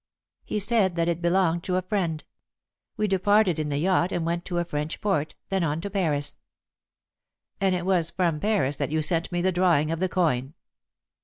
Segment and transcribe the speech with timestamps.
[0.43, 2.23] He said that it belonged to a friend.
[2.97, 6.39] We departed in the yacht and went to a French port, then on to Paris."
[7.59, 10.55] "And it was from Paris that you sent me the drawing of the coin."